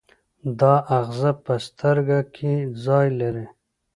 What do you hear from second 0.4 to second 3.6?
دا آخذه په سترګه کې ځای لري.